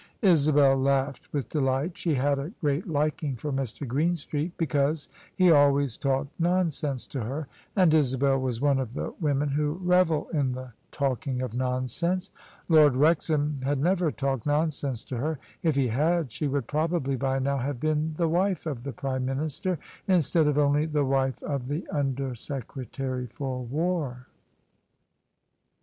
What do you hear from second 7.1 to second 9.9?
her, and Isabel was one of the women who